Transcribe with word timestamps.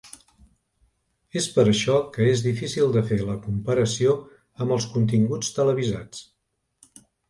És 1.41 1.47
per 1.57 1.65
això 1.73 1.99
que 2.17 2.27
és 2.31 2.43
difícil 2.47 2.97
de 2.97 3.05
fer 3.13 3.21
la 3.29 3.37
comparació 3.45 4.19
amb 4.21 4.79
els 4.81 4.93
continguts 4.99 5.57
televisats. 5.63 6.29